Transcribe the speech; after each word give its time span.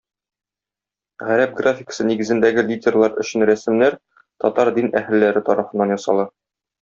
Гарәп 1.23 1.51
графикасы 1.59 2.07
нигезендәге 2.07 2.63
литерлар 2.71 3.15
өчен 3.25 3.45
рәсемнәр 3.49 3.99
татар 4.45 4.73
дин 4.79 4.89
әһелләре 5.03 5.45
тарафыннан 5.51 5.95
ясала. 5.97 6.27